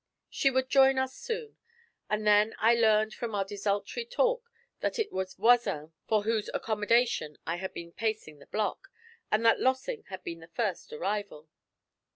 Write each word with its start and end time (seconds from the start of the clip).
She 0.31 0.49
would 0.49 0.67
join 0.67 0.97
us 0.97 1.13
soon; 1.15 1.57
and 2.09 2.25
then 2.25 2.55
I 2.57 2.73
learned 2.73 3.13
from 3.13 3.35
our 3.35 3.45
desultory 3.45 4.03
talk 4.03 4.49
that 4.79 4.97
it 4.97 5.11
was 5.11 5.35
Voisin 5.35 5.93
for 6.07 6.23
whose 6.23 6.49
accommodation 6.55 7.37
I 7.45 7.57
had 7.57 7.71
been 7.71 7.91
pacing 7.91 8.39
the 8.39 8.47
block, 8.47 8.87
and 9.31 9.45
that 9.45 9.59
Lossing 9.59 10.05
had 10.09 10.23
been 10.23 10.39
the 10.39 10.47
first 10.47 10.91
arrival. 10.91 11.49